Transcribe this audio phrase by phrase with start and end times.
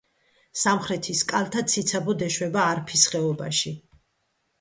[0.59, 3.75] სამხრეთის კალთა ციცაბოდ ეშვება არფის ხეობაში.